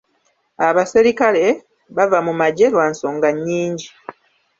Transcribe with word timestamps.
Abaserikale 0.67 1.45
bava 1.95 2.19
mu 2.27 2.33
magye 2.41 2.65
lwa 2.73 2.85
nsonga 2.91 3.29
nnyingi. 3.35 3.87